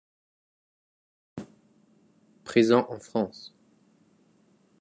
[2.43, 3.53] Présent en France.